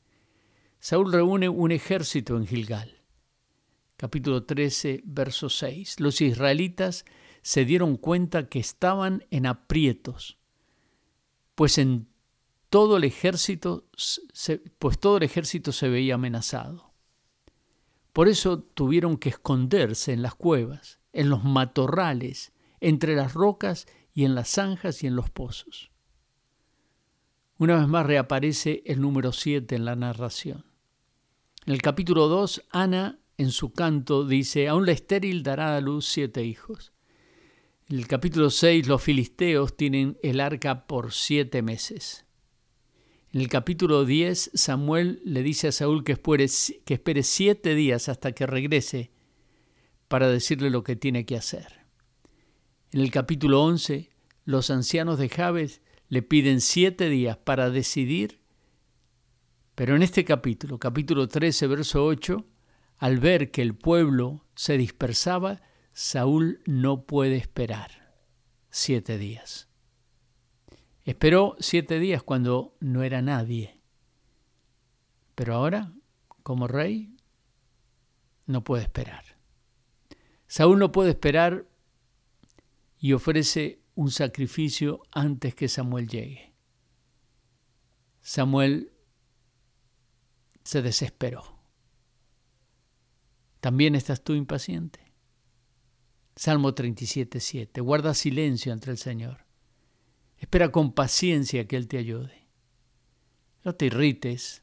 Saúl 0.80 1.12
reúne 1.12 1.48
un 1.48 1.72
ejército 1.72 2.36
en 2.36 2.46
Gilgal. 2.46 3.02
Capítulo 3.96 4.44
13, 4.44 5.02
verso 5.04 5.48
6. 5.48 5.98
Los 5.98 6.20
israelitas 6.20 7.04
se 7.42 7.64
dieron 7.64 7.96
cuenta 7.96 8.48
que 8.48 8.60
estaban 8.60 9.24
en 9.30 9.46
aprietos, 9.46 10.38
pues 11.54 11.78
en 11.78 12.08
todo 12.70 12.96
el 12.98 13.04
ejército 13.04 13.88
se, 13.96 14.58
pues 14.78 14.98
todo 14.98 15.16
el 15.16 15.22
ejército 15.22 15.72
se 15.72 15.88
veía 15.88 16.14
amenazado. 16.14 16.92
Por 18.12 18.28
eso 18.28 18.60
tuvieron 18.60 19.16
que 19.16 19.30
esconderse 19.30 20.12
en 20.12 20.22
las 20.22 20.34
cuevas, 20.34 21.00
en 21.12 21.30
los 21.30 21.44
matorrales, 21.44 22.52
entre 22.80 23.16
las 23.16 23.34
rocas 23.34 23.86
y 24.18 24.24
en 24.24 24.34
las 24.34 24.48
zanjas 24.48 25.04
y 25.04 25.06
en 25.06 25.14
los 25.14 25.30
pozos. 25.30 25.92
Una 27.56 27.76
vez 27.76 27.86
más 27.86 28.04
reaparece 28.04 28.82
el 28.84 29.00
número 29.00 29.30
7 29.30 29.76
en 29.76 29.84
la 29.84 29.94
narración. 29.94 30.64
En 31.66 31.74
el 31.74 31.80
capítulo 31.80 32.26
2, 32.26 32.64
Ana 32.72 33.20
en 33.36 33.52
su 33.52 33.72
canto 33.72 34.26
dice, 34.26 34.66
aún 34.66 34.86
la 34.86 34.90
estéril 34.90 35.44
dará 35.44 35.76
a 35.76 35.80
luz 35.80 36.06
siete 36.06 36.44
hijos. 36.44 36.92
En 37.88 37.98
el 37.98 38.08
capítulo 38.08 38.50
6 38.50 38.88
los 38.88 39.00
filisteos 39.00 39.76
tienen 39.76 40.18
el 40.24 40.40
arca 40.40 40.88
por 40.88 41.12
siete 41.12 41.62
meses. 41.62 42.26
En 43.32 43.40
el 43.40 43.48
capítulo 43.48 44.04
10 44.04 44.50
Samuel 44.52 45.22
le 45.24 45.44
dice 45.44 45.68
a 45.68 45.72
Saúl 45.72 46.02
que 46.02 46.14
espere, 46.14 46.48
que 46.84 46.94
espere 46.94 47.22
siete 47.22 47.76
días 47.76 48.08
hasta 48.08 48.32
que 48.32 48.48
regrese 48.48 49.12
para 50.08 50.28
decirle 50.28 50.70
lo 50.70 50.82
que 50.82 50.96
tiene 50.96 51.24
que 51.24 51.36
hacer. 51.36 51.78
En 52.90 53.02
el 53.02 53.10
capítulo 53.10 53.62
11 53.64 54.08
los 54.48 54.70
ancianos 54.70 55.18
de 55.18 55.28
Jabes 55.28 55.82
le 56.08 56.22
piden 56.22 56.62
siete 56.62 57.10
días 57.10 57.36
para 57.36 57.68
decidir, 57.68 58.40
pero 59.74 59.94
en 59.94 60.00
este 60.00 60.24
capítulo, 60.24 60.78
capítulo 60.78 61.28
13, 61.28 61.66
verso 61.66 62.06
8, 62.06 62.46
al 62.96 63.18
ver 63.18 63.50
que 63.50 63.60
el 63.60 63.74
pueblo 63.74 64.46
se 64.54 64.78
dispersaba, 64.78 65.60
Saúl 65.92 66.62
no 66.64 67.04
puede 67.04 67.36
esperar 67.36 68.14
siete 68.70 69.18
días. 69.18 69.68
Esperó 71.04 71.54
siete 71.60 71.98
días 71.98 72.22
cuando 72.22 72.74
no 72.80 73.02
era 73.02 73.20
nadie. 73.20 73.82
Pero 75.34 75.56
ahora, 75.56 75.92
como 76.42 76.68
rey, 76.68 77.14
no 78.46 78.64
puede 78.64 78.84
esperar. 78.84 79.24
Saúl 80.46 80.78
no 80.78 80.90
puede 80.90 81.10
esperar 81.10 81.66
y 82.98 83.12
ofrece 83.12 83.82
un 83.98 84.12
sacrificio 84.12 85.02
antes 85.10 85.56
que 85.56 85.66
Samuel 85.66 86.06
llegue. 86.06 86.54
Samuel 88.20 88.92
se 90.62 90.82
desesperó. 90.82 91.58
¿También 93.58 93.96
estás 93.96 94.22
tú 94.22 94.34
impaciente? 94.34 95.00
Salmo 96.36 96.74
37, 96.74 97.40
7. 97.40 97.80
Guarda 97.80 98.14
silencio 98.14 98.72
ante 98.72 98.92
el 98.92 98.98
Señor. 98.98 99.46
Espera 100.36 100.70
con 100.70 100.92
paciencia 100.92 101.66
que 101.66 101.74
Él 101.74 101.88
te 101.88 101.98
ayude. 101.98 102.46
No 103.64 103.74
te 103.74 103.86
irrites 103.86 104.62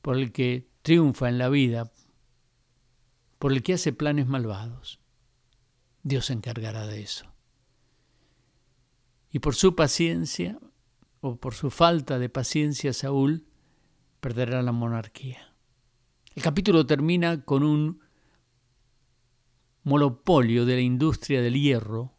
por 0.00 0.16
el 0.16 0.30
que 0.30 0.70
triunfa 0.82 1.28
en 1.28 1.38
la 1.38 1.48
vida, 1.48 1.90
por 3.40 3.52
el 3.52 3.64
que 3.64 3.72
hace 3.72 3.92
planes 3.92 4.28
malvados. 4.28 5.00
Dios 6.04 6.26
se 6.26 6.34
encargará 6.34 6.86
de 6.86 7.02
eso. 7.02 7.35
Y 9.36 9.38
por 9.38 9.54
su 9.54 9.74
paciencia, 9.74 10.58
o 11.20 11.36
por 11.36 11.52
su 11.52 11.68
falta 11.68 12.18
de 12.18 12.30
paciencia, 12.30 12.94
Saúl 12.94 13.44
perderá 14.18 14.62
la 14.62 14.72
monarquía. 14.72 15.54
El 16.34 16.42
capítulo 16.42 16.86
termina 16.86 17.44
con 17.44 17.62
un 17.62 18.00
monopolio 19.82 20.64
de 20.64 20.76
la 20.76 20.80
industria 20.80 21.42
del 21.42 21.60
hierro 21.60 22.14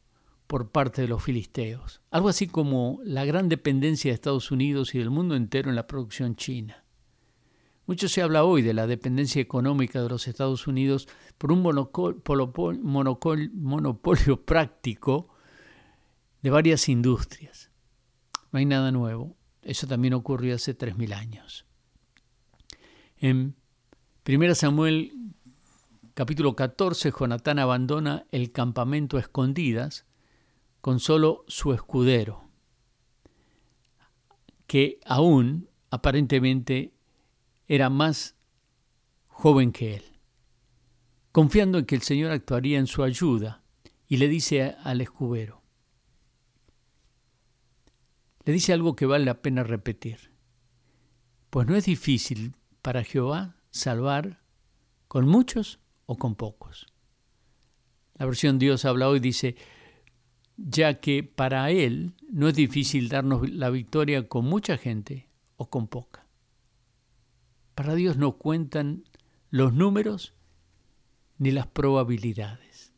por 0.45 0.69
parte 0.69 1.01
de 1.01 1.07
los 1.07 1.23
filisteos, 1.23 2.01
algo 2.11 2.29
así 2.29 2.45
como 2.45 2.99
la 3.03 3.25
gran 3.25 3.49
dependencia 3.49 4.11
de 4.11 4.13
Estados 4.13 4.51
Unidos 4.51 4.93
y 4.93 4.99
del 4.99 5.09
mundo 5.09 5.35
entero 5.35 5.71
en 5.71 5.75
la 5.75 5.87
producción 5.87 6.35
china. 6.35 6.85
Mucho 7.87 8.07
se 8.09 8.21
habla 8.21 8.43
hoy 8.43 8.61
de 8.61 8.75
la 8.75 8.85
dependencia 8.85 9.41
económica 9.41 10.03
de 10.03 10.09
los 10.09 10.27
Estados 10.27 10.67
Unidos 10.67 11.07
por 11.39 11.51
un 11.51 11.63
monopolio 11.63 12.45
práctico 14.45 15.29
de 16.41 16.49
varias 16.49 16.89
industrias. 16.89 17.71
No 18.51 18.59
hay 18.59 18.65
nada 18.65 18.91
nuevo. 18.91 19.35
Eso 19.61 19.87
también 19.87 20.13
ocurrió 20.13 20.55
hace 20.55 20.77
3.000 20.77 21.13
años. 21.13 21.65
En 23.17 23.55
1 24.25 24.55
Samuel 24.55 25.11
Capítulo 26.17 26.55
14. 26.55 27.11
Jonatán 27.11 27.59
abandona 27.59 28.25
el 28.31 28.51
campamento 28.51 29.17
a 29.17 29.19
escondidas 29.19 30.07
con 30.81 30.99
solo 30.99 31.45
su 31.47 31.73
escudero, 31.73 32.49
que 34.65 34.99
aún 35.05 35.69
aparentemente 35.91 36.91
era 37.67 37.91
más 37.91 38.35
joven 39.27 39.71
que 39.71 39.97
él. 39.97 40.03
Confiando 41.31 41.77
en 41.77 41.85
que 41.85 41.93
el 41.93 42.01
Señor 42.01 42.31
actuaría 42.31 42.79
en 42.79 42.87
su 42.87 43.03
ayuda, 43.03 43.61
y 44.07 44.17
le 44.17 44.27
dice 44.27 44.75
al 44.83 45.01
escudero, 45.01 45.56
le 48.47 48.53
dice 48.53 48.71
algo 48.71 48.95
que 48.95 49.05
vale 49.05 49.25
la 49.25 49.41
pena 49.41 49.61
repetir. 49.63 50.31
Pues 51.49 51.67
no 51.67 51.75
es 51.75 51.83
difícil 51.83 52.55
para 52.81 53.03
Jehová 53.03 53.57
salvar 53.71 54.41
con 55.09 55.27
muchos 55.27 55.81
o 56.05 56.17
con 56.17 56.35
pocos. 56.35 56.87
La 58.13 58.25
versión 58.25 58.57
Dios 58.57 58.85
habla 58.85 59.09
hoy 59.09 59.19
dice, 59.19 59.57
ya 60.55 61.01
que 61.01 61.23
para 61.23 61.71
Él 61.71 62.13
no 62.31 62.47
es 62.47 62.55
difícil 62.55 63.09
darnos 63.09 63.49
la 63.49 63.69
victoria 63.69 64.29
con 64.29 64.45
mucha 64.45 64.77
gente 64.77 65.27
o 65.57 65.69
con 65.69 65.89
poca. 65.89 66.25
Para 67.75 67.95
Dios 67.95 68.15
no 68.15 68.37
cuentan 68.37 69.03
los 69.49 69.73
números 69.73 70.33
ni 71.37 71.51
las 71.51 71.67
probabilidades. 71.67 72.93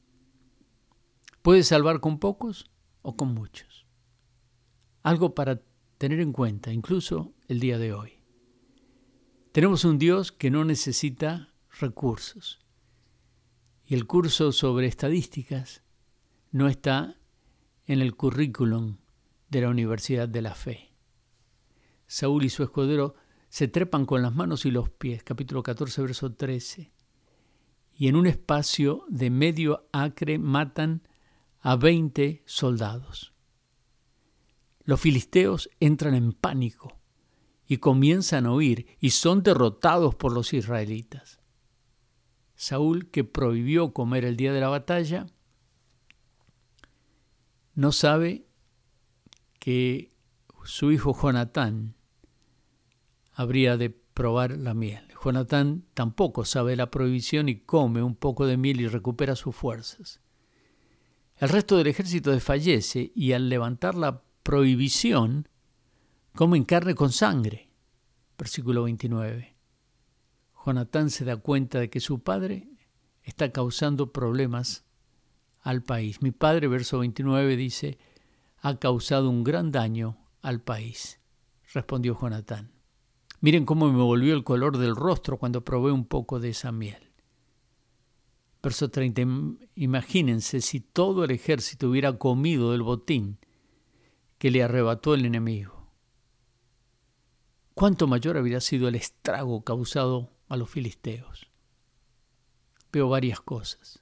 Puede 1.42 1.64
salvar 1.64 2.02
con 2.02 2.20
pocos 2.20 2.70
o 3.02 3.16
con 3.16 3.34
muchos. 3.34 3.69
Algo 5.02 5.34
para 5.34 5.62
tener 5.98 6.20
en 6.20 6.34
cuenta, 6.34 6.72
incluso 6.72 7.34
el 7.48 7.60
día 7.60 7.78
de 7.78 7.94
hoy. 7.94 8.14
Tenemos 9.52 9.84
un 9.86 9.98
Dios 9.98 10.32
que 10.32 10.52
no 10.52 10.64
necesita 10.66 11.54
recursos 11.80 12.60
y 13.86 13.96
el 13.96 14.06
curso 14.06 14.52
sobre 14.52 14.88
estadísticas 14.88 15.84
no 16.52 16.68
está 16.68 17.20
en 17.88 18.02
el 18.02 18.16
currículum 18.16 18.98
de 19.50 19.62
la 19.62 19.70
Universidad 19.70 20.30
de 20.30 20.42
la 20.44 20.54
Fe. 20.54 20.94
Saúl 22.06 22.46
y 22.46 22.50
su 22.50 22.62
escudero 22.62 23.16
se 23.50 23.68
trepan 23.68 24.06
con 24.06 24.22
las 24.22 24.36
manos 24.36 24.66
y 24.66 24.72
los 24.72 24.90
pies, 24.90 25.24
capítulo 25.24 25.64
14, 25.64 26.02
verso 26.04 26.34
13. 26.34 26.92
y 27.96 28.08
en 28.08 28.16
un 28.16 28.28
espacio 28.28 29.06
de 29.10 29.30
medio 29.30 29.88
acre 29.92 30.38
matan 30.38 31.02
a 31.60 31.76
20 31.76 32.44
soldados. 32.46 33.34
Los 34.90 35.02
filisteos 35.02 35.70
entran 35.80 36.16
en 36.16 36.34
pánico 36.34 36.98
y 37.68 37.78
comienzan 37.78 38.48
a 38.48 38.54
huir 38.54 38.88
y 39.00 39.12
son 39.12 39.44
derrotados 39.44 40.16
por 40.16 40.34
los 40.34 40.52
israelitas. 40.52 41.40
Saúl, 42.56 43.12
que 43.12 43.24
prohibió 43.24 43.94
comer 43.94 44.26
el 44.26 44.36
día 44.36 44.52
de 44.52 44.62
la 44.62 44.70
batalla, 44.70 45.28
no 47.76 47.92
sabe 47.92 48.48
que 49.60 50.12
su 50.64 50.92
hijo 50.92 51.16
Jonatán 51.16 51.94
habría 53.34 53.78
de 53.78 53.92
probar 53.92 54.58
la 54.58 54.74
miel. 54.74 55.08
Jonatán 55.24 55.86
tampoco 55.94 56.46
sabe 56.46 56.76
la 56.76 56.90
prohibición 56.90 57.48
y 57.48 57.60
come 57.60 58.02
un 58.02 58.16
poco 58.16 58.48
de 58.48 58.58
miel 58.58 58.82
y 58.82 58.88
recupera 58.88 59.36
sus 59.36 59.56
fuerzas. 59.56 60.20
El 61.38 61.50
resto 61.50 61.78
del 61.78 61.86
ejército 61.86 62.32
desfallece 62.32 63.12
y 63.14 63.34
al 63.34 63.50
levantar 63.50 63.94
la 63.94 64.24
prohibición, 64.50 65.48
comen 66.34 66.64
carne 66.64 66.96
con 66.96 67.12
sangre. 67.12 67.70
Versículo 68.36 68.82
29. 68.86 69.56
Jonatán 70.66 71.12
se 71.12 71.24
da 71.24 71.38
cuenta 71.38 71.80
de 71.80 71.92
que 71.92 72.00
su 72.00 72.24
padre 72.24 72.68
está 73.22 73.52
causando 73.52 74.12
problemas 74.12 74.86
al 75.62 75.84
país. 75.84 76.24
Mi 76.24 76.32
padre, 76.32 76.68
verso 76.68 76.98
29, 76.98 77.58
dice, 77.58 78.00
ha 78.58 78.80
causado 78.80 79.30
un 79.30 79.44
gran 79.44 79.72
daño 79.72 80.18
al 80.42 80.62
país, 80.62 81.20
respondió 81.72 82.18
Jonatán. 82.20 82.72
Miren 83.42 83.66
cómo 83.66 83.92
me 83.92 84.02
volvió 84.02 84.34
el 84.34 84.44
color 84.44 84.80
del 84.80 84.96
rostro 84.96 85.38
cuando 85.38 85.64
probé 85.64 85.92
un 85.92 86.06
poco 86.06 86.40
de 86.40 86.50
esa 86.50 86.72
miel. 86.72 87.12
Verso 88.64 88.90
30. 88.90 89.22
Imagínense 89.76 90.62
si 90.62 90.80
todo 90.80 91.24
el 91.24 91.30
ejército 91.30 91.92
hubiera 91.92 92.18
comido 92.18 92.72
del 92.72 92.82
botín 92.82 93.38
que 94.40 94.50
le 94.50 94.64
arrebató 94.64 95.14
el 95.14 95.26
enemigo. 95.26 95.92
¿Cuánto 97.76 98.08
mayor 98.08 98.38
habría 98.38 98.62
sido 98.62 98.88
el 98.88 98.96
estrago 98.96 99.64
causado 99.64 100.34
a 100.48 100.58
los 100.58 100.70
filisteos? 100.70 101.52
Veo 102.92 103.10
varias 103.10 103.42
cosas. 103.42 104.02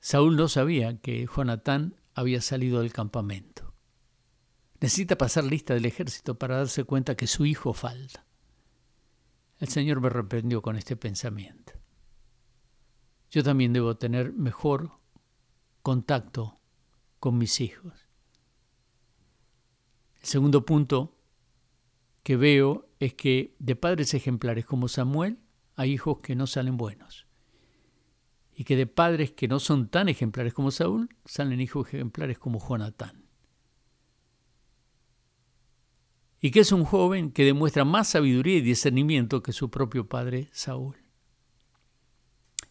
Saúl 0.00 0.36
no 0.36 0.48
sabía 0.48 1.00
que 1.00 1.26
Jonatán 1.26 2.00
había 2.14 2.40
salido 2.40 2.80
del 2.80 2.92
campamento. 2.92 3.74
Necesita 4.80 5.16
pasar 5.16 5.44
lista 5.44 5.74
del 5.74 5.86
ejército 5.86 6.38
para 6.38 6.58
darse 6.58 6.84
cuenta 6.84 7.16
que 7.16 7.26
su 7.26 7.46
hijo 7.46 7.72
falta. 7.72 8.26
El 9.58 9.68
Señor 9.68 10.00
me 10.00 10.10
reprendió 10.10 10.62
con 10.62 10.76
este 10.76 10.96
pensamiento. 10.96 11.72
Yo 13.30 13.42
también 13.42 13.72
debo 13.72 13.96
tener 13.96 14.32
mejor 14.32 14.92
contacto 15.82 16.60
con 17.18 17.38
mis 17.38 17.60
hijos. 17.60 18.05
El 20.26 20.30
segundo 20.30 20.66
punto 20.66 21.16
que 22.24 22.36
veo 22.36 22.88
es 22.98 23.14
que 23.14 23.54
de 23.60 23.76
padres 23.76 24.12
ejemplares 24.12 24.66
como 24.66 24.88
Samuel 24.88 25.38
hay 25.76 25.92
hijos 25.92 26.18
que 26.18 26.34
no 26.34 26.48
salen 26.48 26.76
buenos 26.76 27.28
y 28.52 28.64
que 28.64 28.74
de 28.74 28.88
padres 28.88 29.30
que 29.30 29.46
no 29.46 29.60
son 29.60 29.88
tan 29.88 30.08
ejemplares 30.08 30.52
como 30.52 30.72
Saúl, 30.72 31.10
salen 31.26 31.60
hijos 31.60 31.86
ejemplares 31.86 32.40
como 32.40 32.58
Jonatán. 32.58 33.24
Y 36.40 36.50
que 36.50 36.58
es 36.58 36.72
un 36.72 36.84
joven 36.84 37.30
que 37.30 37.44
demuestra 37.44 37.84
más 37.84 38.08
sabiduría 38.08 38.56
y 38.56 38.62
discernimiento 38.62 39.44
que 39.44 39.52
su 39.52 39.70
propio 39.70 40.08
padre 40.08 40.48
Saúl. 40.50 40.96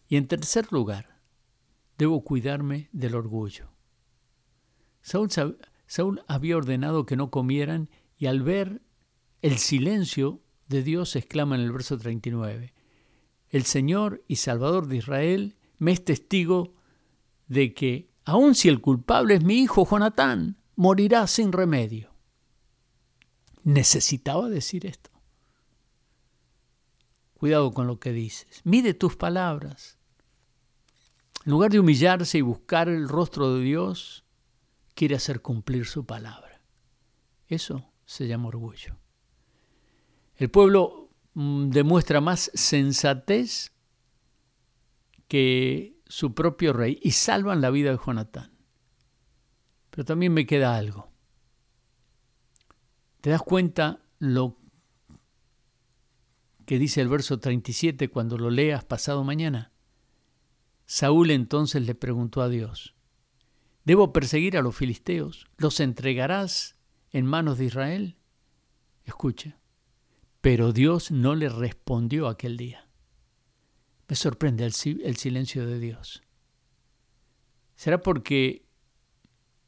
Y 0.08 0.16
en 0.18 0.28
tercer 0.28 0.70
lugar, 0.72 1.22
debo 1.96 2.22
cuidarme 2.22 2.90
del 2.92 3.14
orgullo. 3.14 3.70
Saúl, 5.00 5.30
Saúl 5.86 6.22
había 6.26 6.56
ordenado 6.56 7.06
que 7.06 7.16
no 7.16 7.30
comieran 7.30 7.88
y 8.18 8.26
al 8.26 8.42
ver 8.42 8.82
el 9.42 9.58
silencio 9.58 10.40
de 10.68 10.82
Dios 10.82 11.14
exclama 11.16 11.54
en 11.54 11.62
el 11.62 11.72
verso 11.72 11.96
39, 11.98 12.74
el 13.50 13.64
Señor 13.64 14.24
y 14.26 14.36
Salvador 14.36 14.88
de 14.88 14.96
Israel 14.96 15.56
me 15.78 15.92
es 15.92 16.04
testigo 16.04 16.74
de 17.46 17.74
que, 17.74 18.10
aun 18.24 18.54
si 18.54 18.68
el 18.68 18.80
culpable 18.80 19.34
es 19.34 19.44
mi 19.44 19.58
hijo 19.58 19.86
Jonatán, 19.88 20.58
morirá 20.74 21.26
sin 21.26 21.52
remedio. 21.52 22.12
Necesitaba 23.62 24.48
decir 24.48 24.86
esto. 24.86 25.10
Cuidado 27.34 27.72
con 27.72 27.86
lo 27.86 28.00
que 28.00 28.12
dices. 28.12 28.60
Mide 28.64 28.94
tus 28.94 29.16
palabras. 29.16 29.98
En 31.44 31.52
lugar 31.52 31.70
de 31.70 31.80
humillarse 31.80 32.38
y 32.38 32.42
buscar 32.42 32.88
el 32.88 33.08
rostro 33.08 33.54
de 33.54 33.62
Dios, 33.62 34.25
quiere 34.96 35.14
hacer 35.14 35.42
cumplir 35.42 35.86
su 35.86 36.04
palabra. 36.04 36.60
Eso 37.46 37.92
se 38.04 38.26
llama 38.26 38.48
orgullo. 38.48 38.96
El 40.34 40.50
pueblo 40.50 41.10
mm, 41.34 41.68
demuestra 41.68 42.20
más 42.20 42.50
sensatez 42.54 43.72
que 45.28 46.00
su 46.06 46.34
propio 46.34 46.72
rey 46.72 46.98
y 47.02 47.12
salvan 47.12 47.60
la 47.60 47.70
vida 47.70 47.90
de 47.90 47.98
Jonatán. 48.04 48.52
Pero 49.90 50.04
también 50.04 50.32
me 50.32 50.46
queda 50.46 50.76
algo. 50.76 51.10
¿Te 53.20 53.30
das 53.30 53.42
cuenta 53.42 54.00
lo 54.18 54.56
que 56.64 56.78
dice 56.78 57.00
el 57.00 57.08
verso 57.08 57.38
37 57.38 58.08
cuando 58.08 58.38
lo 58.38 58.50
leas 58.50 58.84
pasado 58.84 59.24
mañana? 59.24 59.72
Saúl 60.86 61.30
entonces 61.32 61.82
le 61.82 61.94
preguntó 61.94 62.40
a 62.40 62.48
Dios, 62.48 62.95
¿debo 63.86 64.12
perseguir 64.12 64.58
a 64.58 64.62
los 64.62 64.76
filisteos? 64.76 65.46
¿Los 65.56 65.80
entregarás 65.80 66.76
en 67.10 67.24
manos 67.24 67.56
de 67.56 67.64
Israel? 67.64 68.16
Escucha, 69.04 69.58
pero 70.42 70.72
Dios 70.72 71.10
no 71.10 71.34
le 71.34 71.48
respondió 71.48 72.28
aquel 72.28 72.58
día. 72.58 72.86
Me 74.08 74.16
sorprende 74.16 74.64
el, 74.64 74.72
silencio 74.72 75.66
de 75.66 75.78
Dios. 75.78 76.22
¿Será 77.74 78.00
porque 78.02 78.66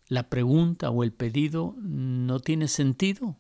la 0.09 0.29
pregunta 0.29 0.91
o 0.91 1.03
el 1.03 1.13
pedido 1.13 1.75
no 1.79 2.41
tiene 2.41 2.69
sentido? 2.69 3.37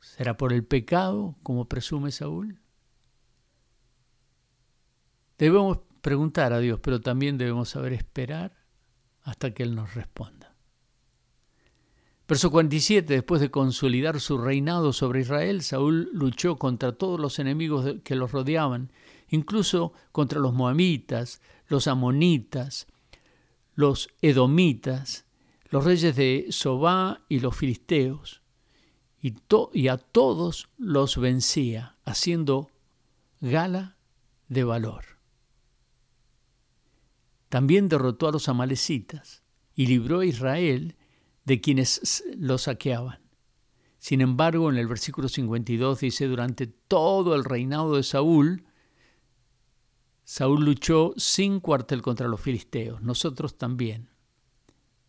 ¿Será 0.00 0.36
por 0.36 0.52
el 0.52 0.64
pecado, 0.64 1.36
como 1.42 1.68
presume 1.68 2.10
Saúl? 2.10 2.60
Debemos 5.38 5.80
preguntar 6.00 6.52
a 6.52 6.58
Dios, 6.58 6.80
pero 6.82 7.00
también 7.00 7.38
debemos 7.38 7.70
saber 7.70 7.92
esperar 7.92 8.56
hasta 9.22 9.52
que 9.52 9.62
Él 9.62 9.74
nos 9.74 9.94
responda. 9.94 10.54
Verso 12.30 12.50
47, 12.52 13.12
después 13.12 13.40
de 13.40 13.50
consolidar 13.50 14.20
su 14.20 14.38
reinado 14.38 14.92
sobre 14.92 15.20
Israel, 15.20 15.62
Saúl 15.62 16.10
luchó 16.12 16.56
contra 16.56 16.92
todos 16.92 17.18
los 17.18 17.40
enemigos 17.40 17.96
que 18.04 18.14
los 18.14 18.30
rodeaban, 18.30 18.92
incluso 19.28 19.92
contra 20.12 20.38
los 20.38 20.54
moamitas, 20.54 21.40
los 21.66 21.88
amonitas, 21.88 22.86
los 23.74 24.10
edomitas, 24.22 25.24
los 25.70 25.84
reyes 25.84 26.14
de 26.14 26.46
Sobá 26.50 27.22
y 27.28 27.40
los 27.40 27.56
filisteos, 27.56 28.42
y, 29.20 29.34
y 29.72 29.88
a 29.88 29.98
todos 29.98 30.68
los 30.78 31.16
vencía, 31.16 31.96
haciendo 32.04 32.70
gala 33.40 33.96
de 34.48 34.62
valor. 34.62 35.19
También 37.50 37.88
derrotó 37.88 38.28
a 38.28 38.32
los 38.32 38.48
amalecitas 38.48 39.42
y 39.74 39.86
libró 39.86 40.20
a 40.20 40.24
Israel 40.24 40.96
de 41.44 41.60
quienes 41.60 42.24
lo 42.38 42.56
saqueaban. 42.56 43.20
Sin 43.98 44.22
embargo, 44.22 44.70
en 44.70 44.78
el 44.78 44.86
versículo 44.86 45.28
52 45.28 46.00
dice, 46.00 46.26
durante 46.26 46.66
todo 46.66 47.34
el 47.34 47.44
reinado 47.44 47.96
de 47.96 48.02
Saúl, 48.02 48.64
Saúl 50.24 50.64
luchó 50.64 51.12
sin 51.16 51.60
cuartel 51.60 52.00
contra 52.00 52.28
los 52.28 52.40
filisteos. 52.40 53.02
Nosotros 53.02 53.58
también 53.58 54.08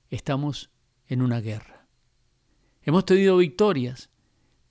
estamos 0.10 0.72
en 1.08 1.22
una 1.22 1.40
guerra. 1.40 1.88
Hemos 2.82 3.06
tenido 3.06 3.38
victorias, 3.38 4.10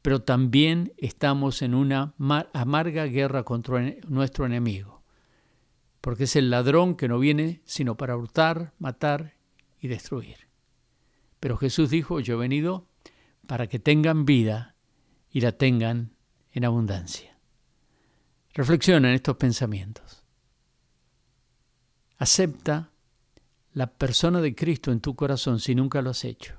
pero 0.03 0.23
también 0.23 0.93
estamos 0.97 1.63
en 1.63 1.75
una 1.75 2.15
amarga 2.53 3.05
guerra 3.07 3.45
contra 3.45 3.95
nuestro 4.09 4.45
enemigo, 4.45 5.00
porque 6.01 6.25
es 6.25 6.37
el 6.37 6.51
ladrón 6.51 6.97
que 6.97 7.09
no 7.09 7.19
viene 7.19 7.61
sino 7.65 7.97
para 7.97 8.17
hurtar, 8.17 8.73
matar 8.79 9.35
y 9.81 9.89
destruir. 9.89 10.49
Pero 11.41 11.57
Jesús 11.57 11.91
dijo, 11.91 12.21
yo 12.21 12.35
he 12.35 12.39
venido 12.39 12.87
para 13.47 13.67
que 13.67 13.79
tengan 13.79 14.25
vida 14.25 14.77
y 15.31 15.41
la 15.41 15.53
tengan 15.53 16.15
en 16.53 16.65
abundancia. 16.65 17.39
Reflexiona 18.53 19.09
en 19.09 19.15
estos 19.15 19.37
pensamientos. 19.37 20.25
Acepta 22.19 22.91
la 23.73 23.87
persona 23.87 24.41
de 24.41 24.55
Cristo 24.55 24.93
en 24.93 25.01
tu 25.01 25.15
corazón 25.15 25.61
si 25.61 25.75
nunca 25.75 26.03
lo 26.03 26.11
has 26.11 26.25
hecho. 26.25 26.57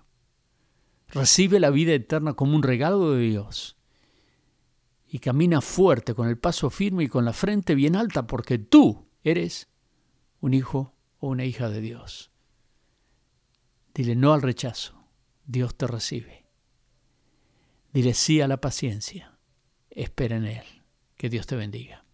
Recibe 1.10 1.60
la 1.60 1.70
vida 1.70 1.94
eterna 1.94 2.34
como 2.34 2.56
un 2.56 2.64
regalo 2.64 3.12
de 3.12 3.22
Dios 3.22 3.78
y 5.08 5.20
camina 5.20 5.60
fuerte, 5.60 6.16
con 6.16 6.30
el 6.30 6.38
paso 6.38 6.70
firme 6.70 7.04
y 7.04 7.08
con 7.08 7.26
la 7.26 7.34
frente 7.34 7.76
bien 7.76 7.98
alta, 7.98 8.26
porque 8.26 8.58
tú 8.58 9.11
eres 9.24 9.70
un 10.40 10.54
hijo 10.54 10.94
o 11.20 11.28
una 11.30 11.46
hija 11.46 11.70
de 11.70 11.82
Dios. 11.82 12.32
Dile 13.94 14.16
no 14.16 14.34
al 14.34 14.42
rechazo, 14.42 15.08
Dios 15.46 15.76
te 15.76 15.88
recibe. 15.88 16.46
Dile 17.94 18.14
sí 18.14 18.42
a 18.42 18.48
la 18.48 18.62
paciencia, 18.62 19.38
espera 19.90 20.38
en 20.38 20.46
Él. 20.46 20.64
Que 21.18 21.30
Dios 21.30 21.46
te 21.46 21.56
bendiga. 21.56 22.06